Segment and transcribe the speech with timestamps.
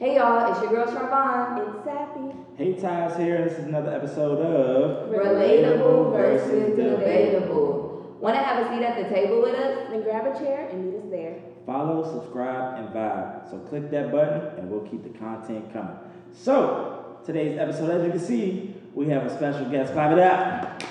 [0.00, 1.58] Hey y'all, it's your girl Charvon.
[1.60, 2.34] It's Sappy.
[2.56, 3.44] Hey, Taz here.
[3.44, 7.89] This is another episode of Relatable versus debatable.
[8.20, 9.88] Want to have a seat at the table with us?
[9.88, 11.40] Then grab a chair and meet us there.
[11.64, 13.50] Follow, subscribe, and vibe.
[13.50, 15.96] So click that button and we'll keep the content coming.
[16.34, 19.94] So, today's episode, as you can see, we have a special guest.
[19.94, 20.82] Clap it up.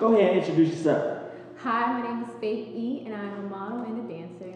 [0.00, 1.18] Go ahead and introduce yourself.
[1.58, 4.54] Hi, my name is Faith E, and I'm a model and a dancer.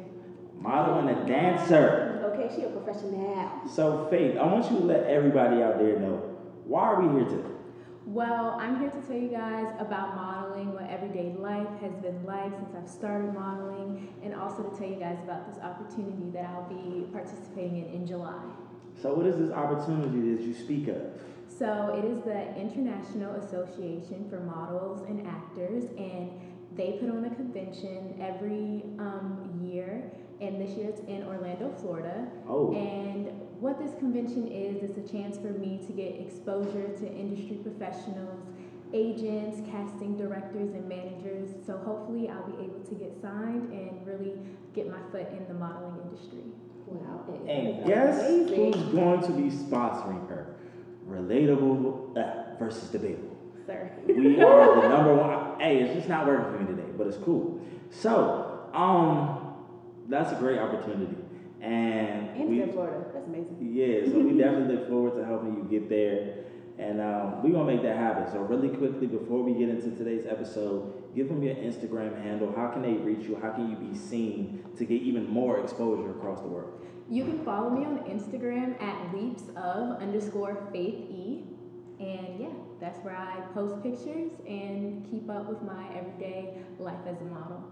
[0.59, 2.33] Model and a dancer.
[2.35, 3.51] Okay, she a professional.
[3.71, 7.29] So, Faith, I want you to let everybody out there know why are we here
[7.29, 7.51] today?
[8.07, 12.53] Well, I'm here to tell you guys about modeling, what everyday life has been like
[12.57, 16.69] since I've started modeling, and also to tell you guys about this opportunity that I'll
[16.69, 18.43] be participating in in July.
[19.01, 21.03] So, what is this opportunity that you speak of?
[21.49, 26.31] So it is the International Association for Models and Actors, and
[26.75, 30.11] they put on a convention every um, year.
[30.39, 32.29] And this year it's in Orlando, Florida.
[32.47, 32.75] Oh.
[32.75, 37.57] And what this convention is, it's a chance for me to get exposure to industry
[37.57, 38.45] professionals,
[38.93, 41.51] agents, casting directors, and managers.
[41.67, 44.33] So hopefully I'll be able to get signed and really
[44.75, 46.45] get my foot in the modeling industry.
[46.87, 47.25] Wow.
[47.49, 48.73] And guess Amazing.
[48.73, 50.55] who's going to be sponsoring her?
[51.09, 53.37] Relatable uh, versus debatable.
[53.67, 53.91] Sir.
[54.07, 55.59] We are the number one.
[55.61, 57.61] Hey, it's just not working for me today, but it's cool.
[57.91, 59.55] So, um,
[60.09, 61.17] that's a great opportunity,
[61.61, 63.05] and And we, in Florida.
[63.13, 63.57] That's amazing.
[63.61, 66.45] yeah, so we definitely look forward to helping you get there,
[66.79, 68.31] and um, we're gonna make that happen.
[68.31, 72.53] So, really quickly before we get into today's episode, give them your Instagram handle.
[72.55, 73.39] How can they reach you?
[73.41, 76.85] How can you be seen to get even more exposure across the world?
[77.09, 81.45] You can follow me on Instagram at leaps of underscore faith e.
[81.99, 82.49] And yeah,
[82.79, 87.65] that's where I post pictures and keep up with my everyday life as a model.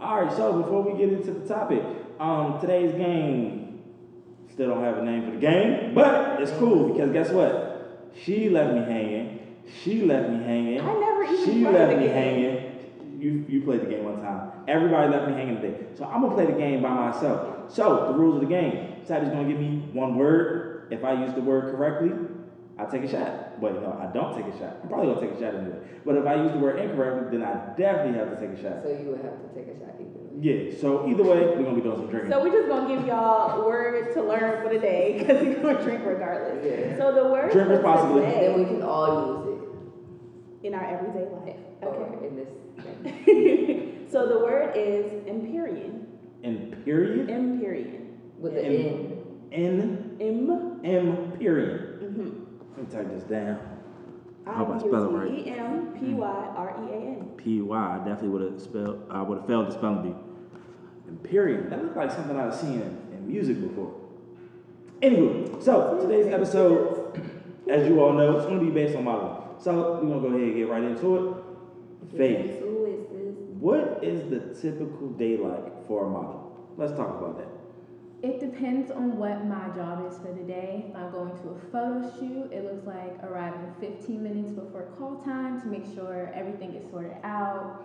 [0.00, 1.84] All right, so before we get into the topic,
[2.18, 3.80] um, today's game
[4.52, 7.63] still don't have a name for the game, but it's cool because guess what?
[8.22, 9.40] She left me hanging.
[9.82, 10.80] She left me hanging.
[10.80, 12.14] I never even She played left the me game.
[12.14, 12.70] hanging.
[13.18, 14.50] You you played the game one time.
[14.68, 15.86] Everybody left me hanging today.
[15.94, 17.72] So I'm gonna play the game by myself.
[17.72, 18.96] So the rules of the game.
[19.04, 20.88] Sabi's gonna give me one word.
[20.90, 22.12] If I use the word correctly,
[22.78, 23.58] I take a shot.
[23.60, 24.78] Wait, no, I don't take a shot.
[24.82, 25.78] I'm probably gonna take a shot anyway.
[26.04, 28.82] But if I use the word incorrectly, then I definitely have to take a shot.
[28.82, 30.23] So you would have to take a shot either.
[30.40, 32.30] Yeah, so either way, we're gonna be doing some drinking.
[32.32, 35.82] So we're just gonna give y'all words to learn for the day because we're gonna
[35.82, 36.64] drink regardless.
[36.64, 36.96] Yeah.
[36.98, 38.22] So the word Drink for responsibly.
[38.22, 39.60] today Then we can all use
[40.62, 41.48] it in our everyday life.
[41.56, 41.86] it.
[41.86, 42.26] Or Okay.
[42.26, 42.48] in this
[43.04, 44.06] thing.
[44.10, 46.06] so the word is Empyrean.
[46.42, 48.18] In period, Empyrean.
[48.38, 49.22] With the In-
[49.52, 50.16] N.
[50.20, 50.80] in M.
[50.84, 52.00] M period.
[52.02, 52.30] Mm-hmm.
[52.76, 53.60] Let me type this down.
[54.46, 55.30] I hope I spell it right?
[55.30, 57.30] E M P Y R E A N.
[57.38, 57.78] P Y.
[57.94, 59.06] I definitely would have spelled.
[59.10, 60.14] I would have failed the spelling bee.
[61.22, 61.70] Period.
[61.70, 63.94] That looked like something I've seen in, in music before.
[65.00, 67.20] Anywho, so today's episode,
[67.68, 69.42] as you all know, it's gonna be based on modeling.
[69.58, 72.16] So we're gonna go ahead and get right into it.
[72.16, 72.60] Faith.
[72.60, 73.34] Who is this?
[73.58, 76.68] What is the typical day like for a model?
[76.76, 77.48] Let's talk about that.
[78.24, 80.86] It depends on what my job is for the day.
[80.88, 85.16] If I'm going to a photo shoot, it looks like arriving 15 minutes before call
[85.22, 87.84] time to make sure everything is sorted out,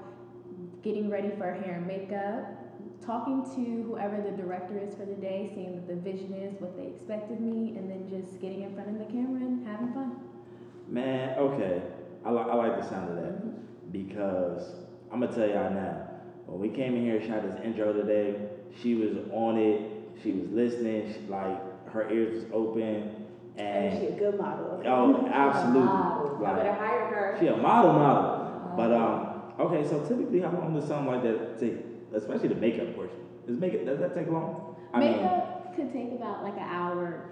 [0.81, 2.58] getting ready for hair and makeup,
[3.05, 6.75] talking to whoever the director is for the day, seeing what the vision is, what
[6.77, 9.93] they expect of me, and then just getting in front of the camera and having
[9.93, 10.15] fun.
[10.87, 11.81] Man, okay.
[12.25, 14.73] I, li- I like the sound of that because
[15.11, 16.05] I'm gonna tell y'all now.
[16.45, 18.35] When we came in here and shot this intro today,
[18.81, 19.81] she was on it.
[20.23, 21.13] She was listening.
[21.13, 21.59] She, like
[21.91, 23.25] her ears was open,
[23.57, 24.81] And she a good model.
[24.85, 26.45] oh, absolutely, model.
[26.45, 27.37] I better like hire her.
[27.39, 28.73] she a model model.
[28.75, 29.87] But um, okay.
[29.87, 31.75] So typically, how long does something like that take?
[32.13, 33.17] Especially the makeup portion.
[33.47, 34.75] Does makeup does that take long?
[34.93, 37.25] I mean, makeup could take about like an hour.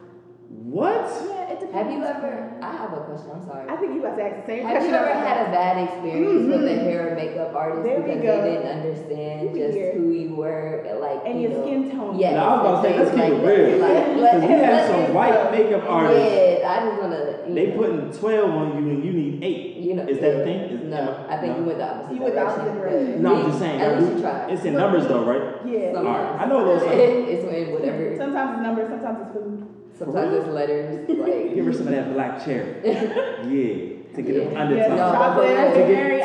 [0.47, 1.09] what?
[1.27, 1.73] Yeah, it depends.
[1.75, 2.53] Have you ever?
[2.61, 3.31] I have a question.
[3.33, 3.69] I'm sorry.
[3.69, 4.81] I think you about to ask the same question.
[4.81, 6.85] Have you ever had a bad experience with a mm-hmm.
[6.85, 8.41] hair and makeup artist There because go.
[8.41, 9.93] they didn't understand We just here.
[9.93, 12.19] who you were, like And you your know, skin tone.
[12.19, 12.35] Yeah.
[12.35, 13.77] No, I was about to say, and let's keep it like real.
[13.81, 16.31] Like, Because we let- have some white makeup artists.
[16.31, 17.39] Yeah, I just wanna.
[17.47, 19.75] You They know, putting 12 on you and you need 8.
[19.77, 20.37] You know, is that yeah.
[20.39, 20.59] the thing?
[20.59, 21.59] Is, No, I think no?
[21.59, 22.61] you went the opposite You went the direction.
[22.61, 23.21] opposite direction.
[23.23, 23.81] No, I'm just saying.
[23.81, 24.51] At least we- you tried.
[24.51, 25.65] It's in numbers though, right?
[25.65, 25.93] Yeah.
[25.93, 26.07] Sometimes.
[26.07, 28.15] Alright, I know those are- it's in whatever.
[28.17, 29.67] Sometimes it's numbers, sometimes it's food.
[29.97, 31.09] Sometimes it's letters.
[31.17, 32.75] Like Give her some of that black cherry.
[32.85, 33.96] yeah.
[34.17, 34.61] To get them Yeah.
[34.61, 34.87] undertones.
[34.89, 36.17] Yeah, No, chocolate, but- raspberry,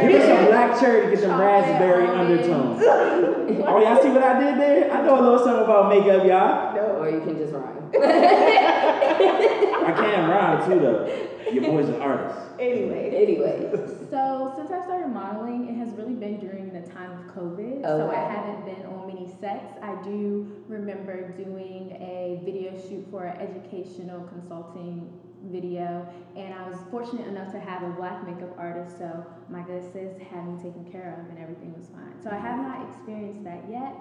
[0.00, 2.20] Give me some black cherry to get them Chocolate, raspberry almond.
[2.30, 2.82] undertones.
[3.66, 4.90] oh, y'all see what I did there?
[4.92, 6.74] I know a little something about makeup, y'all.
[6.74, 7.00] No.
[7.02, 7.90] Or you can just rhyme.
[8.00, 11.26] I can rhyme too, though.
[11.52, 12.38] Your boy's an artist.
[12.60, 13.10] Anyway.
[13.16, 13.70] anyway.
[14.10, 17.82] So since I started modeling, it has really been during the time of COVID.
[17.84, 19.76] Oh, so I haven't been on many sets.
[19.82, 25.10] I do remember doing a video shoot for an educational consulting
[25.44, 26.06] video,
[26.36, 28.98] and I was fortunate enough to have a black makeup artist.
[28.98, 32.14] So my good sis had me taken care of, and everything was fine.
[32.22, 33.94] So I have not experienced that yet.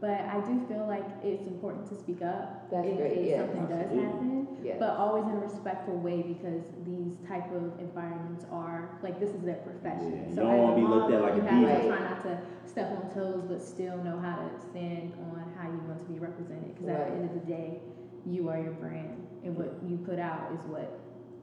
[0.00, 3.40] But I do feel like it's important to speak up That's in great, case yeah.
[3.44, 4.76] something does happen Yeah.
[4.80, 9.42] but always in a respectful way because these type of environments are like this is
[9.42, 10.16] their profession.
[10.16, 11.82] Yeah, you so don't as wanna be looked at model, like a you have diva.
[11.82, 15.68] to try not to step on toes, but still know how to stand on how
[15.68, 16.72] you want to be represented.
[16.80, 17.80] Because at the end of the day,
[18.26, 20.98] you are your brand, and what you put out is what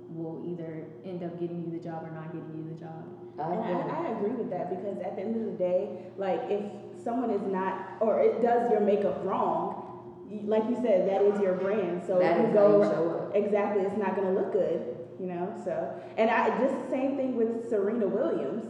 [0.10, 3.04] will either end up getting you the job or not getting you the job.
[3.40, 3.92] I And agree.
[3.92, 6.64] I, I agree with that because at the end of the day, like if
[7.04, 9.84] someone is not or it does your makeup wrong,
[10.46, 12.04] like you said, that is your brand.
[12.08, 13.36] So That you is go how you show up.
[13.36, 15.54] exactly, it's not gonna look good, you know.
[15.66, 18.66] So and I just same thing with Serena Williams.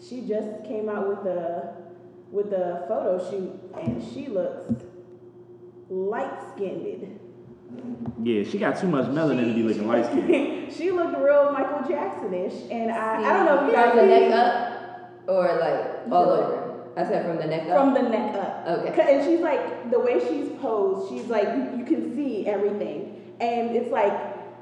[0.00, 1.74] She just came out with a
[2.32, 4.84] with a photo shoot and she looks
[5.88, 7.18] light skinned.
[8.22, 10.72] Yeah, she got too much melanin to be looking light skinned.
[10.76, 14.32] she looked real Michael Jackson-ish, and I, I don't know if you From the neck
[14.32, 16.32] up or like all Yeah.
[16.32, 16.68] over?
[16.96, 17.78] I said from the neck up.
[17.78, 18.66] from the neck up.
[18.86, 19.16] Okay.
[19.16, 23.74] And she's like the way she's posed, she's like you, you can see everything, and
[23.74, 24.12] it's like,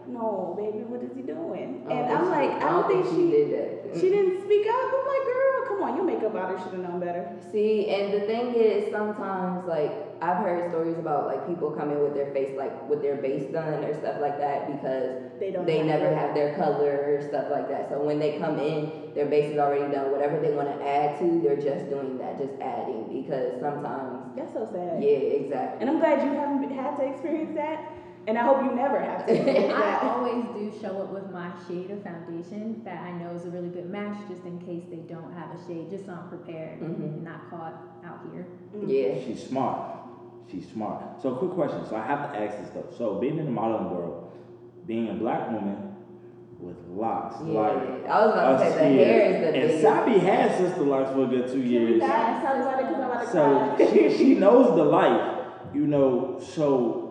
[0.09, 1.85] no, baby, what is he doing?
[1.89, 4.01] I And I'm like, I don't think she did that.
[4.01, 4.89] she didn't speak up.
[4.95, 5.50] I'm like, girl,
[5.81, 7.25] come on, your makeup artist should have known better.
[7.53, 9.93] See, and the thing is, sometimes like
[10.23, 13.83] I've heard stories about like people coming with their face like with their base done
[13.85, 15.67] or stuff like that because They don't.
[15.67, 16.17] they never it.
[16.19, 17.89] have their color or stuff like that.
[17.89, 20.11] So when they come in, their base is already done.
[20.11, 24.53] Whatever they want to add to, they're just doing that, just adding because sometimes, That's
[24.53, 25.03] so sad.
[25.03, 25.79] yeah, exactly.
[25.81, 27.81] And I'm glad you haven't had to experience that,
[28.27, 29.33] and I hope you never have to
[29.75, 33.51] I always do show up with my shade of foundation that I know is a
[33.51, 36.81] really good match, just in case they don't have a shade, just so I'm prepared
[36.81, 36.85] Mhm.
[36.85, 37.75] and not caught
[38.05, 38.47] out here.
[38.87, 39.21] Yeah.
[39.25, 39.97] She's smart.
[40.51, 41.21] She's smart.
[41.23, 41.85] So, quick question.
[41.89, 42.87] So, I have to ask this though.
[42.97, 44.31] So, being in the modeling world,
[44.87, 45.95] being a black woman
[46.59, 49.47] with locks, Yeah, like I was about to us say the here, hair is the
[49.47, 49.83] and biggest.
[49.83, 52.01] Sabi had sister locks for a good two years.
[52.01, 55.39] not talk about it 'cause I'm about to So she, she knows the life,
[55.73, 56.39] you know.
[56.41, 57.10] So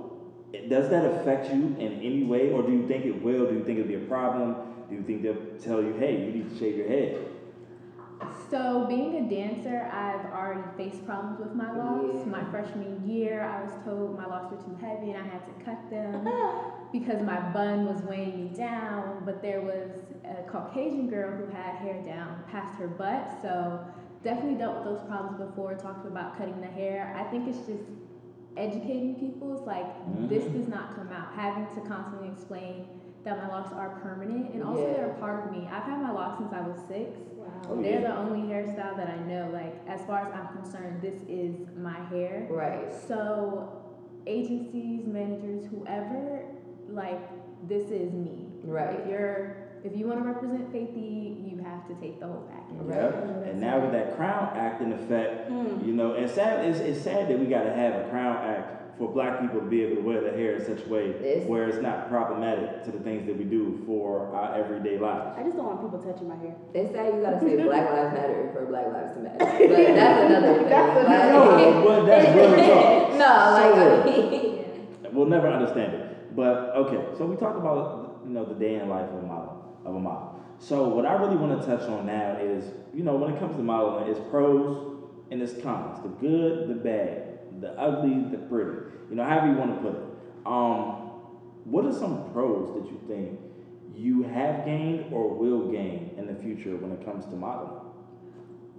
[0.70, 3.46] does that affect you in any way, or do you think it will?
[3.48, 4.56] Do you think it'll be a problem?
[4.90, 7.26] Do you think they'll tell you, hey, you need to shave your head?
[8.50, 12.18] So, being a dancer, I've already faced problems with my locks.
[12.18, 12.26] Yeah.
[12.26, 15.64] My freshman year, I was told my locks were too heavy and I had to
[15.64, 16.28] cut them
[16.92, 19.22] because my bun was weighing me down.
[19.24, 19.92] But there was
[20.26, 23.30] a Caucasian girl who had hair down past her butt.
[23.42, 23.80] So,
[24.24, 27.16] definitely dealt with those problems before, talked about cutting the hair.
[27.18, 27.84] I think it's just
[28.58, 29.58] educating people.
[29.58, 29.86] It's like,
[30.30, 30.54] this Mhm.
[30.54, 31.34] does not come out.
[31.34, 32.86] Having to constantly explain
[33.24, 34.94] that my locks are permanent and also Yeah.
[34.94, 35.68] they're a part of me.
[35.72, 37.18] I've had my locks since I was six.
[37.70, 38.08] Oh, They're yeah.
[38.08, 39.50] the only hairstyle that I know.
[39.52, 42.48] Like, as far as I'm concerned, this is my hair.
[42.50, 42.94] Right.
[42.94, 43.70] So,
[44.26, 46.44] agencies, managers, whoever,
[46.90, 47.20] like,
[47.68, 48.48] this is me.
[48.64, 49.00] Right.
[49.00, 52.78] If you're, if you want to represent Faithy, you have to take the whole package.
[52.82, 52.98] Right.
[52.98, 53.46] Yep.
[53.48, 55.86] And now with that Crown Act in effect, Mm.
[55.86, 58.76] you know, and sad, it's, it's sad that we got to have a Crown Act
[59.00, 61.48] for black people to be able to wear their hair in such a way It's-
[61.48, 65.38] where it's not problematic to the things that we do for our everyday lives.
[65.40, 66.54] I just don't want people touching my hair.
[66.74, 70.22] They say you gotta say Black Lives Matter for Black Lives to matter, but that's
[70.28, 70.70] another thing.
[70.70, 73.12] That's Like- another- No, but that's real talk.
[73.14, 74.56] no, like So- I mean,
[75.04, 75.10] Yeah.
[75.14, 76.36] We'll never understand it.
[76.36, 79.39] But okay, so we talked about you know the day in life of a model
[79.86, 80.40] of a model.
[80.60, 83.56] So what I really want to touch on now is you know when it comes
[83.56, 84.90] to modeling, it's pros
[85.32, 86.02] and it's cons.
[86.02, 88.72] The good, the bad, the ugly, the pretty.
[89.10, 90.04] You know, however you want to put it.
[90.46, 91.10] Um,
[91.66, 93.40] what are some pros that you think
[93.96, 97.82] you have gained or will gain in the future when it comes to modeling?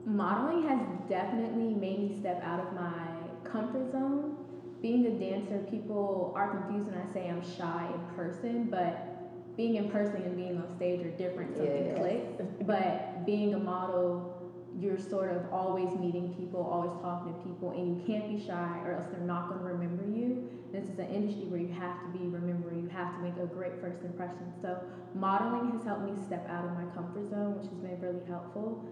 [0.06, 3.06] Modeling has definitely made me step out of my
[3.44, 4.36] comfort zone.
[4.80, 9.19] Being a dancer, people are confused when I say I'm shy in person, but
[9.56, 11.98] being in person and being on stage are different, something Yes.
[11.98, 12.50] clicks.
[12.66, 14.36] But being a model,
[14.78, 18.80] you're sort of always meeting people, always talking to people, and you can't be shy
[18.84, 20.48] or else they're not going to remember you.
[20.72, 23.46] This is an industry where you have to be remembered, you have to make a
[23.46, 24.52] great first impression.
[24.62, 24.78] So,
[25.14, 28.84] modeling has helped me step out of my comfort zone, which has been really helpful.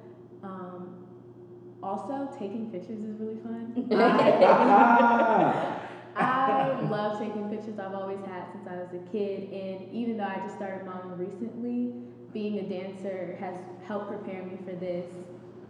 [0.43, 0.95] Um,
[1.81, 3.73] also, taking pictures is really fun.
[6.17, 7.79] I, I love taking pictures.
[7.79, 11.19] I've always had since I was a kid, and even though I just started modeling
[11.19, 11.93] recently,
[12.33, 13.55] being a dancer has
[13.87, 15.07] helped prepare me for this.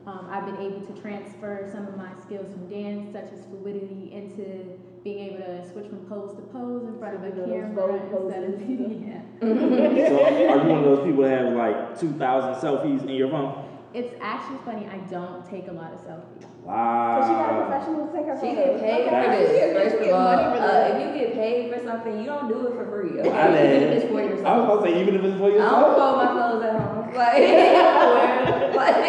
[0.07, 4.11] Um, I've been able to transfer some of my skills from dance, such as fluidity,
[4.13, 7.47] into being able to switch from pose to pose in front of a You know,
[7.47, 8.61] those camera Vogue instead of
[9.93, 10.09] yeah.
[10.09, 13.58] So are you one of those people that have like 2,000 selfies in your phone?
[13.95, 14.87] It's actually funny.
[14.87, 16.45] I don't take a lot of selfies.
[16.63, 17.21] Wow.
[17.23, 18.81] So she got a professional to take her She photos.
[18.81, 19.73] get paid for this.
[19.73, 22.85] First of all, uh, if you get paid for something, you don't do it for
[22.91, 23.19] free.
[23.21, 23.31] Okay?
[23.31, 23.93] I Even if did.
[23.97, 24.65] it's for I was yourself.
[24.65, 26.95] about to say, even if it's for I don't fold my clothes at home.
[27.19, 28.77] Like, I wear 'em.
[28.77, 29.09] like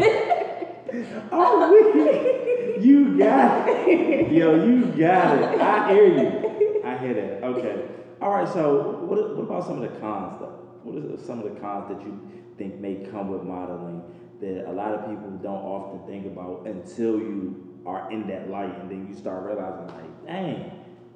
[1.32, 4.32] Oh, we- you got it.
[4.32, 5.60] Yo, you got it.
[5.60, 6.82] I hear you.
[6.84, 7.44] I hear that.
[7.44, 7.84] Okay.
[8.22, 8.48] All right.
[8.48, 10.59] So, what, what about some of the cons, though?
[10.82, 12.20] What is some of the cons that you
[12.56, 14.02] think may come with modeling
[14.40, 18.78] that a lot of people don't often think about until you are in that light
[18.80, 20.72] and then you start realizing, like, dang,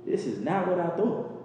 [0.06, 1.43] this is not what I thought.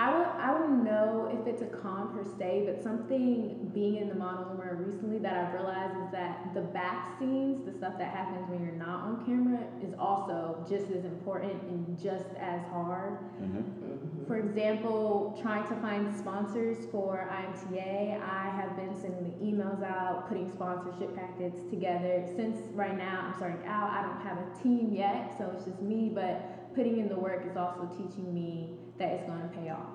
[0.00, 4.08] I would I wouldn't know if it's a con per se, but something being in
[4.08, 8.08] the modeling world recently that I've realized is that the back scenes, the stuff that
[8.08, 13.18] happens when you're not on camera, is also just as important and just as hard.
[13.42, 13.58] Mm-hmm.
[13.58, 14.26] Mm-hmm.
[14.26, 20.28] For example, trying to find sponsors for IMTA, I have been sending the emails out,
[20.28, 22.24] putting sponsorship packets together.
[22.36, 25.82] Since right now I'm starting out, I don't have a team yet, so it's just
[25.82, 29.70] me, but putting in the work is also teaching me that it's going to pay
[29.70, 29.90] off.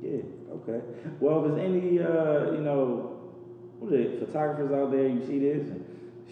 [0.00, 0.22] Yeah,
[0.54, 0.80] okay.
[1.18, 3.18] Well, if there's any, uh, you know,
[3.78, 5.68] what are it, photographers out there, you see this,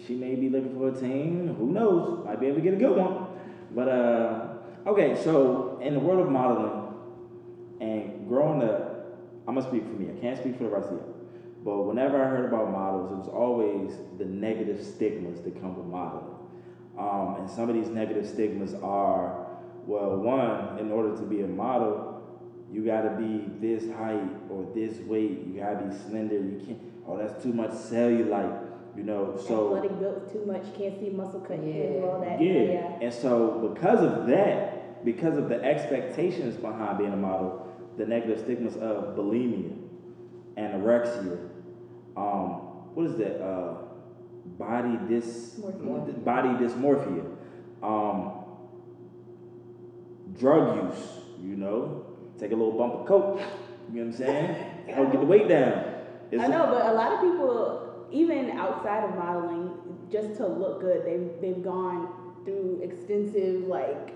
[0.07, 2.77] she may be looking for a team, who knows, might be able to get a
[2.77, 3.27] good one.
[3.75, 4.47] But, uh,
[4.87, 6.93] okay, so in the world of modeling
[7.81, 10.93] and growing up, I'm gonna speak for me, I can't speak for the rest of
[10.93, 11.15] you.
[11.65, 15.87] But whenever I heard about models, it was always the negative stigmas that come with
[15.87, 16.35] modeling.
[16.97, 19.48] Um, and some of these negative stigmas are,
[19.89, 22.21] well, one, in order to be a model,
[22.71, 25.39] you gotta be this height or this weight.
[25.47, 26.35] You gotta be slender.
[26.35, 26.79] You can't.
[27.07, 28.67] Oh, that's too much cellulite.
[28.95, 29.35] You know.
[29.47, 32.01] So Athletic built too much, can't see muscle cut, Yeah.
[32.05, 32.39] all that.
[32.39, 32.99] yeah.
[33.01, 37.67] And so because of that, because of the expectations behind being a model,
[37.97, 39.73] the negative stigmas of bulimia,
[40.55, 41.49] anorexia,
[42.15, 42.49] um,
[42.93, 43.41] what is that?
[43.43, 43.73] Uh,
[44.57, 46.23] body dys Dysmorphia.
[46.23, 47.25] body dysmorphia,
[47.81, 48.38] um,
[50.39, 50.99] drug use.
[51.43, 52.05] You know,
[52.39, 53.39] take a little bump of coke.
[53.93, 54.55] You know what I'm saying?
[54.87, 55.83] Help get the weight down.
[56.31, 59.71] It's I know, but a lot of people, even outside of modeling,
[60.11, 62.09] just to look good, they've they've gone
[62.45, 64.13] through extensive like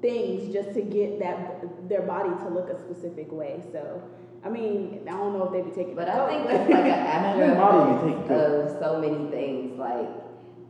[0.00, 3.60] things just to get that their body to look a specific way.
[3.72, 4.00] So,
[4.44, 5.94] I mean, I don't know if they be taking.
[5.96, 8.78] But I coke, think but- that's like an after Man, models be effect taking of
[8.78, 9.78] so many things.
[9.78, 10.08] Like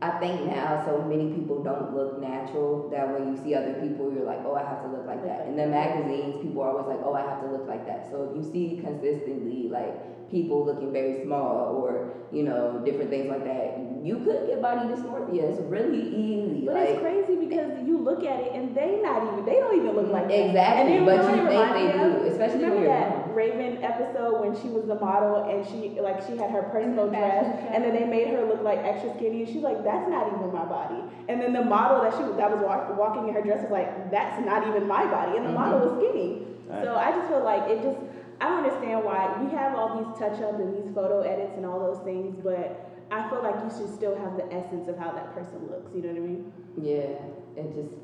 [0.01, 4.13] I think now so many people don't look natural that when you see other people,
[4.13, 5.47] you're like, oh, I have to look like that.
[5.47, 8.09] In the magazines, people are always like, oh, I have to look like that.
[8.09, 13.27] So if you see consistently like people looking very small or you know different things
[13.27, 15.51] like that, you could get body dysmorphia.
[15.51, 16.63] It's really easy.
[16.65, 19.75] But like it's crazy because you look at it and they not even they don't
[19.75, 20.47] even look like that.
[20.47, 23.18] Exactly, but you think they do, especially when you're that.
[23.39, 27.15] Raven episode when she was the model and she like she had her personal the
[27.15, 27.71] dress show.
[27.71, 30.51] and then they made her look like extra skinny and she's like that's not even
[30.51, 30.99] my body.
[31.31, 34.11] And then the model that she that was walk, walking in her dress was like
[34.11, 35.71] that's not even my body and the mm-hmm.
[35.71, 36.43] model was skinny.
[36.67, 36.83] Right.
[36.83, 37.95] So I just feel like it just
[38.43, 41.65] I don't understand why we have all these touch ups and these photo edits and
[41.65, 45.11] all those things, but I feel like you should still have the essence of how
[45.15, 45.87] that person looks.
[45.95, 46.51] You know what I mean?
[46.75, 47.19] Yeah,
[47.55, 47.95] it just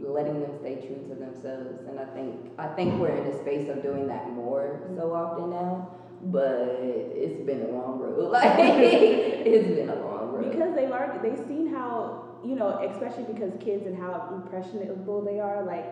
[0.00, 1.80] letting them stay true to themselves.
[1.88, 5.50] And I think I think we're in a space of doing that more so often
[5.50, 5.96] now.
[6.24, 8.30] But it's been a long road.
[8.32, 10.50] Like it's been a long road.
[10.50, 15.64] Because they've they've seen how you know, especially because kids and how impressionable they are.
[15.64, 15.86] Like,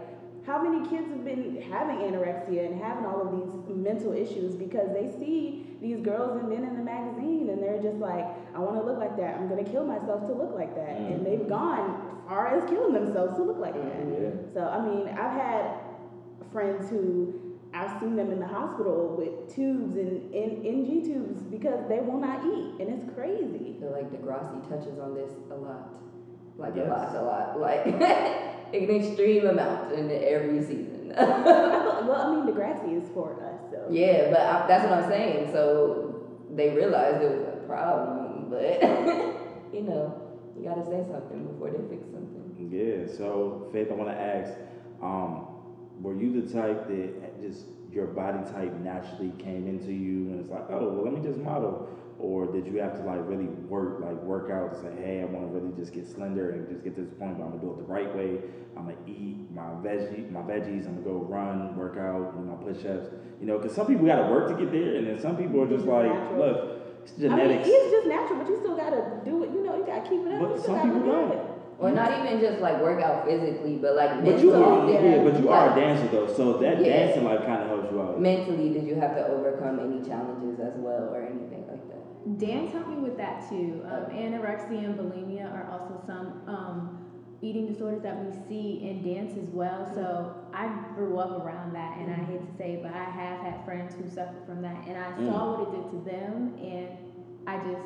[0.47, 4.89] how many kids have been having anorexia and having all of these mental issues because
[4.93, 8.77] they see these girls and men in the magazine and they're just like, I want
[8.77, 9.37] to look like that.
[9.37, 11.25] I'm gonna kill myself to look like that, and mm.
[11.25, 14.07] they've gone far as killing themselves to look like that.
[14.07, 14.55] Mm, yeah.
[14.55, 15.81] So I mean, I've had
[16.53, 21.89] friends who I've seen them in the hospital with tubes and in NG tubes because
[21.89, 23.75] they will not eat, and it's crazy.
[23.77, 25.97] I feel like Degrassi touches on this a lot.
[26.57, 26.87] Like Yes.
[26.87, 27.61] a lot, a lot.
[27.61, 27.87] Like
[28.73, 31.00] an extreme amount in every season.
[31.17, 33.87] I feel- well, I mean, the Degrassi is for us, so.
[33.91, 35.51] yeah, but I, that's what I'm saying.
[35.53, 38.83] So they realized it was a problem, but
[39.73, 40.15] you know,
[40.57, 42.69] you gotta say something before they fix something.
[42.71, 44.53] Yeah, so Faith, I want to ask,
[45.03, 45.47] um,
[46.01, 50.51] were you the type that just your body type naturally came into you and it's
[50.51, 51.89] like, oh, well, let me just model?
[52.23, 55.25] Or did you have to like really work, like work out to say, hey, I
[55.25, 57.63] want to really just get slender and just get to this point, but I'm gonna
[57.63, 58.39] do it the right way.
[58.77, 60.87] I'm gonna eat my veggie, my veggies.
[60.87, 63.09] I'm gonna go run, work out, do my push-ups.
[63.41, 65.63] You know, because some people got to work to get there, and then some people
[65.63, 66.39] are just like, Natural.
[66.39, 67.69] look, it's I mean, genetics.
[67.69, 69.51] it's just natural, but you still gotta do it.
[69.51, 70.41] You know, you gotta keep it up.
[70.41, 71.31] But you some gotta people look don't.
[71.31, 71.47] good.
[71.81, 74.43] Or not even just like work out physically, but like but mentally.
[74.43, 77.07] you are, did- yeah, but you are a dancer though, so that Yeah.
[77.07, 78.21] dancing like kind of helps you out.
[78.21, 81.25] Mentally, did you have to overcome any challenges as well, or
[82.31, 82.47] anything like that?
[82.47, 83.83] Dance helped me with that too.
[83.85, 87.07] Um, anorexia and bulimia are also some um,
[87.43, 89.91] eating disorders that we see in dance as well.
[89.95, 93.41] So I grew up around that, and I hate to say, it, but I have
[93.41, 96.89] had friends who suffered from that, and I saw what it did to them, and
[97.47, 97.83] I just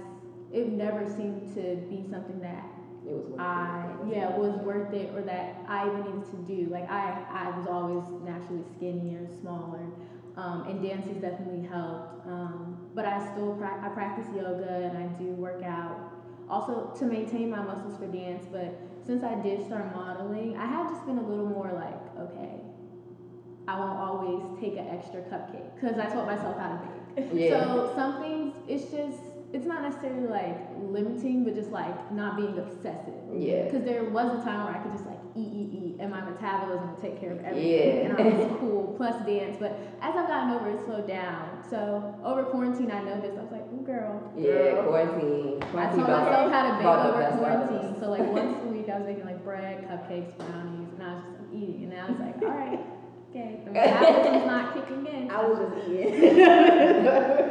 [0.52, 2.64] it never seemed to be something that
[3.06, 3.24] It was.
[3.30, 3.40] worth it.
[3.40, 6.70] I yeah was worth it or that I even needed to do.
[6.70, 9.80] Like I I was always naturally skinnier, smaller,
[10.36, 12.26] um, and dance has definitely helped.
[12.26, 16.12] Um, but I still pra- I practice yoga and I do work out
[16.48, 18.44] also to maintain my muscles for dance.
[18.50, 22.60] But since I did start modeling, I have just been a little more like okay.
[23.66, 26.80] I won't always take an extra cupcake because I taught myself how to
[27.16, 27.30] bake.
[27.32, 27.64] Yeah.
[27.64, 29.22] So some things, it's just,
[29.54, 33.14] it's not necessarily like limiting, but just like not being obsessive.
[33.34, 33.64] Yeah.
[33.64, 36.20] Because there was a time where I could just like eat, eat, eat, and my
[36.20, 38.06] metabolism would take care of everything.
[38.06, 38.14] Yeah.
[38.14, 39.56] And I was cool, plus dance.
[39.58, 41.58] But as I've gotten over it, slowed down.
[41.68, 44.32] So over quarantine, I noticed, I was like, ooh, girl.
[44.36, 44.82] Yeah, Girl.
[44.84, 45.62] quarantine.
[45.62, 47.38] I quarantine taught brought- myself how to bake over best out
[47.68, 48.00] quarantine.
[48.00, 51.22] So like once a week, I was making like bread, cupcakes, brownies, and I was
[51.24, 51.82] just like, eating.
[51.84, 52.80] And then I was like, all right,
[53.30, 55.30] okay, the metabolism's not kicking in.
[55.30, 56.14] I was just eating.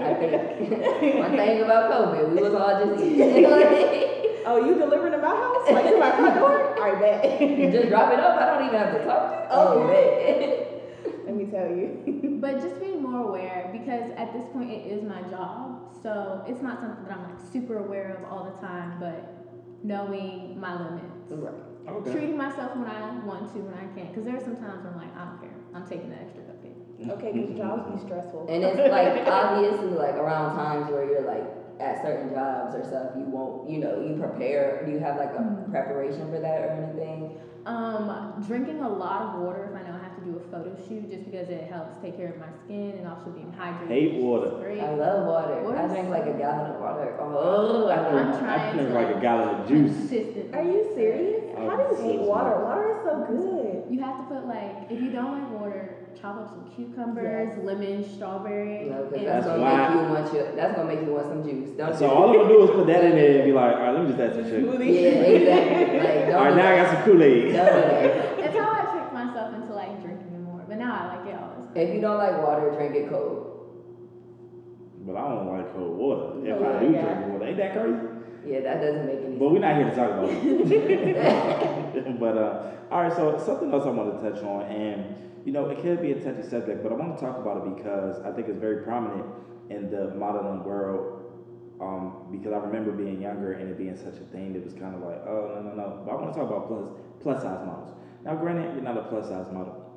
[0.03, 4.09] I think one thing about COVID, we was all just eating.
[4.43, 5.71] Like, oh, you delivering to my house?
[5.71, 6.77] Like to my front door?
[6.77, 7.71] All right, bet.
[7.71, 8.41] just drop it up.
[8.41, 9.47] I don't even have to talk to you.
[9.51, 11.25] Oh, man.
[11.25, 12.39] Let me tell you.
[12.43, 15.95] But just being more aware because at this point it is my job.
[16.03, 19.47] So it's not something that I'm like super aware of all the time, but
[19.81, 21.31] knowing my limits.
[21.31, 21.53] right.
[21.87, 22.11] Okay.
[22.11, 24.09] Treating myself when I want to, when I can't.
[24.09, 25.55] Because there are some times where I'm like, I don't care.
[25.73, 27.11] I'm taking the extra cupcake.
[27.15, 28.47] Okay, because jobs be stressful.
[28.49, 33.11] And it's like obviously like around times where you're like at certain jobs or stuff,
[33.17, 34.83] you won't, you know, you prepare.
[34.85, 35.71] Do you have like a Mhm.
[35.71, 37.37] preparation for that or anything?
[37.65, 40.75] Um, drinking a lot of water if I know I have to do a photo
[40.85, 43.87] shoot, just because it helps take care of my skin and also being hydrated.
[43.87, 44.49] Hate water.
[44.59, 44.81] Great.
[44.81, 45.53] I love water.
[45.77, 47.15] I drink like a gallon of water.
[47.21, 48.27] Oh, I I I'm drink.
[48.35, 49.95] drink, I trying drink to, like a gallon of juice.
[49.95, 50.53] Consistently.
[50.59, 51.43] Are you serious?
[51.57, 52.27] Oh, How do you so hate smart.
[52.27, 52.65] water?
[52.65, 53.83] Water is so good.
[53.89, 55.52] You have to put like, if you don't like water,
[56.23, 57.65] chop up some cucumbers, Yes.
[57.65, 58.87] lemon, strawberry.
[58.89, 60.55] No, because and- that's, That's gonna why- make you want you.
[60.55, 61.69] That's gonna make you want some juice.
[61.75, 62.11] Don't So you?
[62.13, 64.01] all I'm gonna do is put that in there and be like, all right, let
[64.03, 64.67] me just add some sugar.
[64.71, 64.93] Smoothie.
[65.03, 65.99] Yeah, exactly.
[65.99, 67.43] Like, don't All right, do now I got some Kool-Aid.
[67.43, 68.37] Don't do that.
[68.39, 70.61] That's how I tricked myself into like drinking it more.
[70.65, 71.75] But now I like it all the time.
[71.75, 73.49] If you don't like water, drink it cold.
[75.05, 76.39] But I don't like cold water.
[76.47, 77.03] If Oh, I do yeah.
[77.03, 77.99] drink water, ain't that crazy?
[78.47, 82.19] Yeah, that doesn't make any But we're not here to talk about it.
[82.19, 85.15] but uh, all right, so something else I want to touch on, and
[85.45, 87.75] you know, it could be a touchy subject, but I want to talk about it
[87.75, 89.25] because I think it's very prominent
[89.69, 91.19] in the modeling world.
[91.81, 94.95] Um, because I remember being younger and it being such a thing that was kind
[94.95, 96.03] of like, oh no no no.
[96.05, 96.85] But I want to talk about plus
[97.19, 97.97] plus size models.
[98.23, 99.91] Now, granted, you're not a plus size model,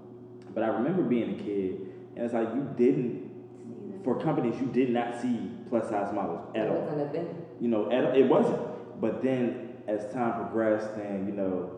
[0.52, 3.26] but I remember being a kid, and it's like you didn't
[4.02, 7.42] for companies you did not see plus size models at all wasn't a thing.
[7.60, 8.60] you know, at, it wasn't.
[9.00, 11.70] But then as time progressed and, you know,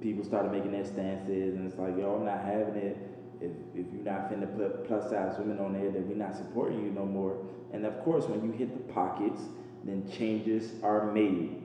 [0.00, 2.96] people started making their stances and it's like, yo, I'm not having it.
[3.40, 6.84] If, if you're not finna put plus size women on there, then we're not supporting
[6.84, 7.36] you no more.
[7.72, 9.40] And of course, when you hit the pockets,
[9.84, 11.62] then changes are made.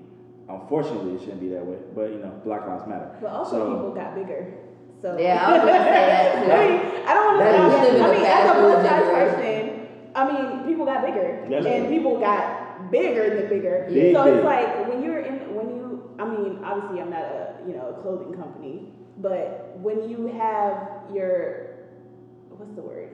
[0.49, 3.15] Unfortunately, it shouldn't be that way, but you know, Black Lives Matter.
[3.21, 4.53] But also, So- people got bigger.
[5.01, 6.51] So Yeah, I was gonna say that too.
[6.51, 7.95] I mean, I don't want to That sound.
[7.95, 11.65] is I the mean, as a plus size person, I mean, people got bigger, That's
[11.65, 11.95] and true.
[11.97, 12.50] people got
[12.89, 13.85] bigger than bigger.
[13.89, 14.35] Big, so big.
[14.35, 17.95] it's like when you're in, when you, I mean, obviously, I'm not a you know
[17.97, 21.67] a clothing company, but when you have your,
[22.49, 23.09] what's the word?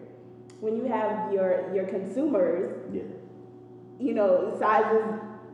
[0.60, 3.04] When you have your your consumers Yeah.
[4.00, 5.06] you know, sizes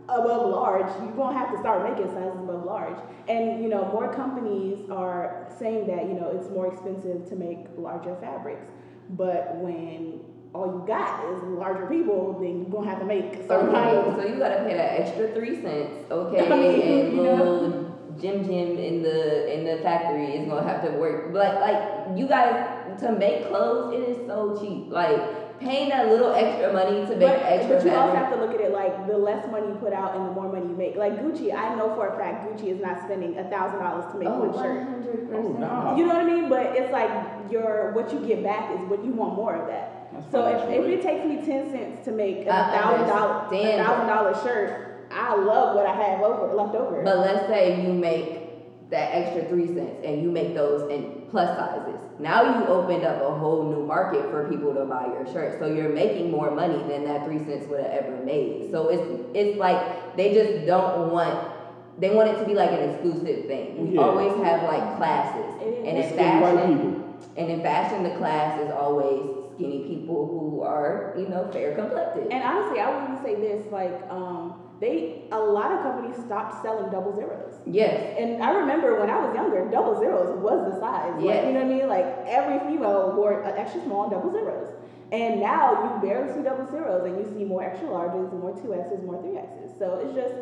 [0.09, 2.97] above large, you're gonna have to start making sizes above large.
[3.27, 7.59] And you know, more companies are saying that, you know, it's more expensive to make
[7.77, 8.67] larger fabrics.
[9.11, 10.21] But when
[10.53, 14.27] all you got is larger people, then you're gonna have to make certain Okay, so
[14.27, 16.45] you gotta pay that extra three cents, okay?
[16.51, 17.89] I mean, and you know.
[18.21, 21.33] Jim Jim in the in the factory is gonna have to work.
[21.33, 24.91] But like you guys to make clothes, it is so cheap.
[24.91, 28.39] Like paying that little extra money to make But, extra but you also have to
[28.39, 30.75] look at it like the less money you put out and the more money you
[30.75, 30.95] make.
[30.95, 34.19] Like Gucci, I know for a fact Gucci is not spending a thousand dollars to
[34.19, 35.29] make Oh, one shirt.
[35.31, 35.33] 100%.
[35.33, 35.95] Oh, nah.
[35.95, 36.49] You know what I mean?
[36.49, 37.09] But it's like
[37.49, 40.02] your what you get back is what you want more of that.
[40.13, 43.47] That's So if, if it takes me ten cents to make a I thousand dollar,
[43.51, 47.03] a thousand dollar shirt, I love what I have over left over.
[47.03, 48.43] But let's say you make
[48.89, 51.99] that extra three cents and you make those in plus sizes.
[52.19, 55.59] Now you opened up a whole new market for people to buy your shirt.
[55.59, 58.69] So you're making more money than that three cents would have ever made.
[58.71, 61.49] So it's it's like they just don't want
[61.97, 63.89] they want it to be like an exclusive thing.
[63.89, 64.01] We Yeah.
[64.01, 65.55] always have like classes.
[65.59, 67.03] And in fashion
[67.35, 72.31] and in fashion the class is always skinny people who are, you know, fair complected.
[72.31, 76.61] And honestly, I would even say this, like, um, they, a lot of companies stopped
[76.61, 77.53] selling double zeros.
[77.65, 78.17] yes.
[78.19, 81.13] And I remember when I was younger, double zeros was the size.
[81.15, 81.47] Like, Yeah.
[81.47, 81.87] you know what I mean?
[81.87, 84.69] Like every female wore an extra small and double zeros.
[85.13, 88.73] And now you barely see double zeros and you see more extra larges, more two
[88.73, 89.71] X's, more three X's.
[89.79, 90.35] So it's just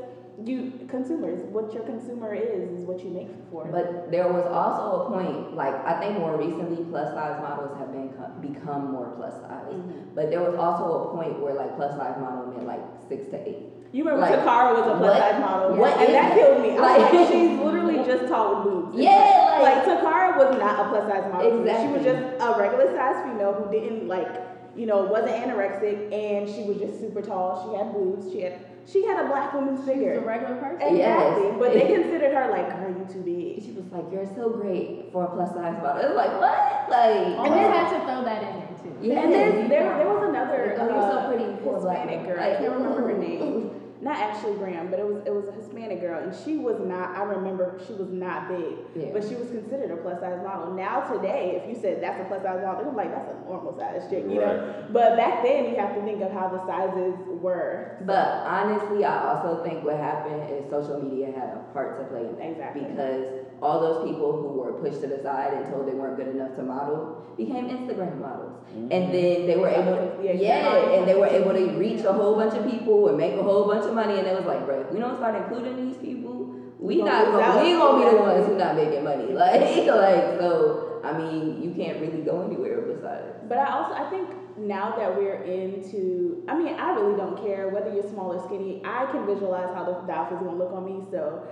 [0.46, 3.66] you consumers, what your consumer is is what you make for.
[3.72, 7.92] But there was also a point, like I think more recently, plus size models have
[7.92, 8.10] been
[8.42, 9.74] become more plus size.
[9.74, 10.16] Mhm.
[10.16, 13.48] But there was also a point where like plus size model meant like six to
[13.48, 13.68] eight.
[13.94, 16.70] You remember Like, Toccara was a plus what- size model, what and that killed me.
[16.70, 18.98] I was like- like, she's literally just tall with boobs.
[19.04, 21.60] Yeah, like, like- Toccara was not a plus size model.
[21.60, 21.88] Exactly.
[21.88, 24.30] She was just a regular size female who didn't like,
[24.78, 27.68] you know, wasn't anorexic, and she was just super tall.
[27.68, 28.32] She had boobs.
[28.32, 28.54] She had
[28.86, 30.82] she had a black woman's She's a regular person.
[30.82, 31.56] Exactly, Yes.
[31.60, 33.64] but they considered her like, girl, you too big.
[33.64, 36.90] She was like, "You're so great for a plus size model." It's like what?
[36.90, 38.96] Like Almost had to throw that in there too.
[39.02, 39.20] Yeah.
[39.24, 42.28] And then there, there was another Oh, you're so uh, pretty for a black Hispanic
[42.28, 42.36] woman.
[42.36, 42.44] girl.
[42.44, 43.72] I can't remember her name.
[44.02, 47.16] Not Ashley Graham, but it was it was a Hispanic girl, and she was not.
[47.16, 49.14] I remember she was not big, Yeah.
[49.14, 50.74] but she was considered a plus size model.
[50.74, 53.78] Now today, if you said that's a plus size model, I'm like that's a normal
[53.78, 54.86] size chick, you know.
[54.90, 57.98] But back then, you have to think of how the sizes were.
[58.02, 62.26] But honestly, I also think what happened is social media had a part to play
[62.26, 62.50] in that.
[62.58, 62.84] Exactly.
[62.86, 66.30] Because all those people who were pushed to the side and told they weren't good
[66.30, 68.54] enough to model became Instagram models.
[68.74, 69.12] And mm.
[69.12, 70.94] then they were able to, Yeah, yeah, yeah.
[70.98, 73.68] and they were able to reach a whole bunch of people and make a whole
[73.68, 74.18] bunch of money.
[74.18, 77.26] And it was like, bro, if we don't start including these people, we Gonna not
[77.32, 79.26] gonna, we gonna be the ones who not making money.
[79.34, 81.02] Like, like so.
[81.04, 83.38] I mean, you can't really go anywhere besides.
[83.48, 87.70] But I also I think now that we're into, I mean, I really don't care
[87.70, 88.82] whether you're small or skinny.
[88.86, 91.48] I can visualize how the, the outfit's gonna look on me, so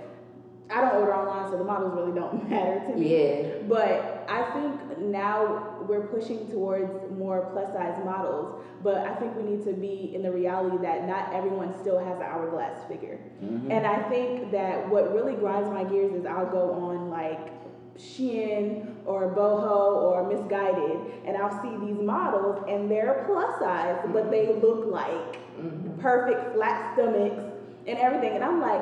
[0.72, 3.10] I don't order online, so the models really don't matter to me.
[3.42, 3.48] Yeah.
[3.68, 8.64] But I think now we're pushing towards more plus size models.
[8.84, 12.18] But I think we need to be in the reality that not everyone still has
[12.18, 13.20] an hourglass figure.
[13.44, 13.72] Mhm.
[13.72, 17.50] And I think that what really grinds my gears is I'll go on like
[17.98, 24.32] Shein or Boohoo or Missguided, and I'll see these models and they're plus size, but
[24.32, 26.00] they look like Mhm.
[26.00, 27.44] perfect flat stomachs
[27.88, 28.34] and everything.
[28.36, 28.82] And I'm like,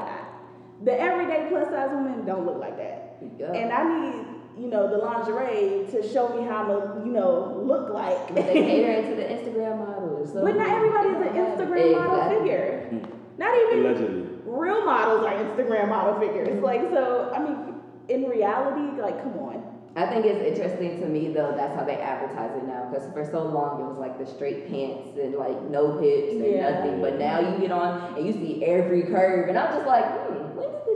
[0.83, 3.17] the everyday plus size women don't look like that.
[3.39, 3.51] Yeah.
[3.53, 4.25] And I need,
[4.63, 8.27] you know, the lingerie to show me how I'm gonna, you know, look like.
[8.33, 10.33] But they cater to the Instagram models.
[10.33, 12.37] So but not everybody's an Instagram model Exactly.
[12.39, 12.89] figure.
[12.91, 13.09] Mm.
[13.39, 14.27] Not even Allegedly.
[14.45, 16.61] real models are Instagram model figures.
[16.63, 17.75] Like, so, I mean,
[18.09, 19.63] in reality, like, come on.
[19.95, 21.53] I think it's interesting to me though.
[21.57, 22.87] That's how they advertise it now.
[22.91, 26.45] Because for so long it was like the straight pants and like no hips and
[26.45, 26.69] Yeah.
[26.69, 27.01] nothing.
[27.01, 30.33] But now you get on and you see every curve, and I'm just like, hmm,
[30.35, 30.46] when did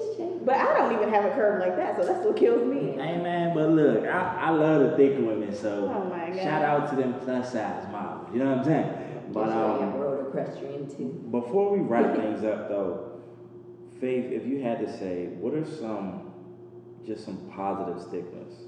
[0.07, 0.45] this change?
[0.45, 2.93] But I don't even have a curve like that, so that's what kills me.
[2.93, 6.35] Hey man, but look, I, I love the thick women, so Oh my God.
[6.43, 8.29] shout out to them plus size models.
[8.33, 8.93] You know what I'm saying?
[9.33, 11.27] But But um, um, road equestrian too.
[11.31, 13.07] before we wrap things up though,
[13.99, 16.31] Faith, if you had to say, what are some
[17.05, 18.63] just some positive stigmas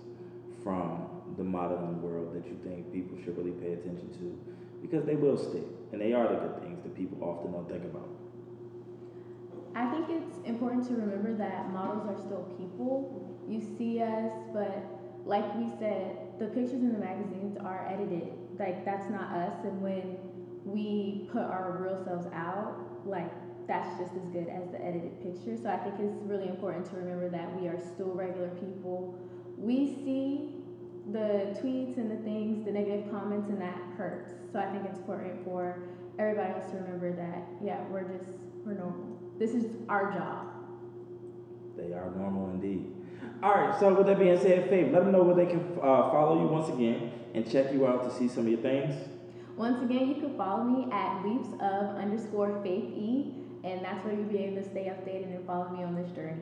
[0.63, 4.39] from the modeling world that you think people should really pay attention to?
[4.81, 7.83] Because they will stick, and they are the good things that people often don't think
[7.83, 8.07] about.
[9.75, 13.39] I think it's important to remember that models are still people.
[13.47, 14.86] You see us, but
[15.25, 18.33] like we said, the pictures in the magazines are edited.
[18.59, 19.53] Like that's not us.
[19.63, 20.17] And when
[20.65, 23.31] we put our real selves out, like
[23.67, 25.57] that's just as good as the edited picture.
[25.57, 29.17] So I think it's really important to remember that we are still regular people.
[29.57, 30.49] We see
[31.12, 34.31] the tweets and the things, the negative comments, and that hurts.
[34.51, 35.79] So I think it's important for
[36.19, 38.31] everybody else to remember that, yeah, we're just,
[38.65, 39.12] we're normal.
[39.39, 40.47] This is our job.
[41.77, 42.91] They are normal indeed.
[43.41, 46.09] All right, so with that being said, Faith, let them know where they can uh,
[46.11, 48.95] follow you once again and check you out to see some of your things.
[49.57, 54.13] Once again, you can follow me at leaps of underscore faith E, and that's where
[54.13, 56.41] you'll be able to stay updated and follow me on this journey.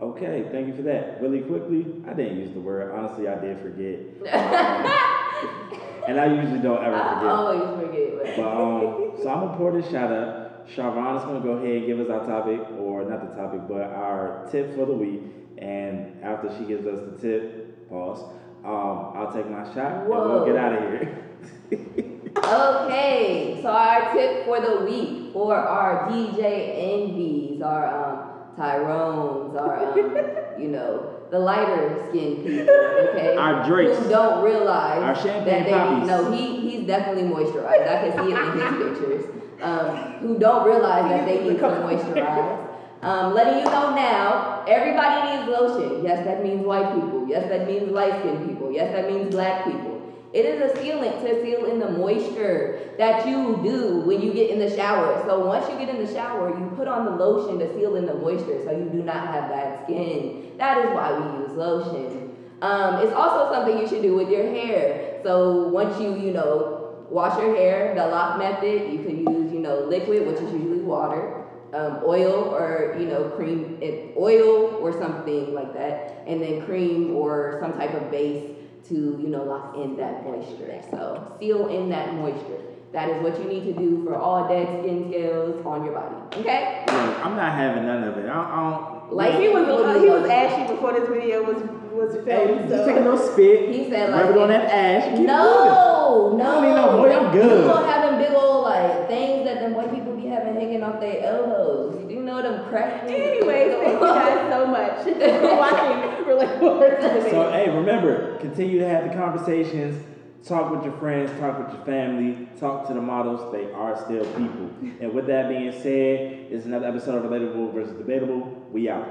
[0.00, 1.20] Okay, thank you for that.
[1.20, 2.92] Really quickly, I didn't use the word.
[2.94, 3.98] Honestly, I did forget.
[6.08, 7.30] and I usually don't ever I forget.
[7.30, 8.36] always forget.
[8.36, 10.47] But um, so I'm gonna pour this shot up.
[10.74, 13.82] Sharvon is gonna go ahead and give us our topic, or not the topic, but
[13.82, 15.22] our tip for the week.
[15.58, 18.22] And after she gives us the tip, pause.
[18.64, 21.24] Um, I'll take my shot and we'll get out of here.
[22.38, 29.92] Okay, so our tip for the week for our DJ envies, our um, Tyrones, our
[29.92, 29.98] um,
[30.60, 33.98] you know the lighter skinned people, okay, Our Drakes.
[33.98, 36.08] who don't realize Our champagne that they poppies.
[36.08, 37.86] no he he's definitely moisturized.
[37.88, 39.37] I can see it in his pictures.
[39.60, 42.68] Um, who don't realize that they need to moisturize.
[43.02, 46.04] Um, letting you know now, everybody needs lotion.
[46.04, 47.26] Yes, that means white people.
[47.28, 48.72] Yes, that means light skinned people.
[48.72, 49.98] Yes, that means black people.
[50.32, 54.50] It is a sealant to seal in the moisture that you do when you get
[54.50, 55.24] in the shower.
[55.26, 58.04] So once you get in the shower, you put on the lotion to seal in
[58.04, 60.52] the moisture so you do not have bad skin.
[60.58, 62.36] That is why we use lotion.
[62.60, 65.20] Um, it's also something you should do with your hair.
[65.22, 69.27] So once you, you know, wash your hair, the lock method, you could use,
[69.68, 73.78] know, liquid, which is usually water, um, oil or, you know, cream,
[74.16, 78.44] oil or something like that, and then cream or some type of base
[78.88, 80.80] to, you know, lock in that moisture.
[80.90, 82.62] So seal in that moisture.
[82.92, 86.16] That is what you need to do for all dead skin scales on your body.
[86.40, 86.84] Okay?
[86.86, 88.24] Look, I'm not having none of it.
[88.24, 88.46] I don't.
[88.46, 90.30] I don't Like he was people do he was lotion.
[90.30, 92.68] ashy before this video was was filmed.
[92.70, 93.74] just so- take a little spit.
[93.74, 95.04] He said like rub it on that ash.
[95.04, 96.44] and No, no.
[96.44, 97.60] I don't need no boy, I'm good.
[97.66, 100.77] You gonna have them big old like things that them white people be having hanging
[100.88, 102.10] off their elbows.
[102.10, 103.04] You know them cracks.
[103.10, 107.30] Anyways, thank you guys so much for watching Relatable Versus moving.
[107.30, 110.04] So hey, remember, continue to have the conversations.
[110.44, 111.30] Talk with your friends.
[111.40, 112.48] Talk with your family.
[112.58, 113.52] Talk to the models.
[113.52, 114.70] They are still people.
[115.00, 118.66] and with that being said, it's another episode of Relatable versus Debatable.
[118.70, 119.06] We out.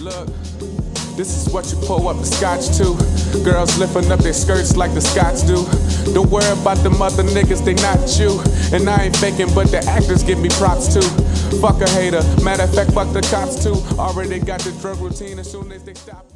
[0.00, 0.28] Look,
[1.16, 2.94] this is what you pull up the scotch to.
[3.44, 5.64] Girls lifting up their skirts like the Scots do.
[6.12, 8.40] Don't worry about them other niggas, they not you.
[8.76, 11.08] And I ain't faking, but the actors give me props too.
[11.60, 13.76] Fuck a hater, matter of fact, fuck the cops too.
[13.98, 16.26] Already got the drug routine as soon as they stop.